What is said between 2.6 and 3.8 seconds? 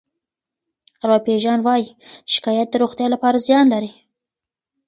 د روغتیا لپاره زیان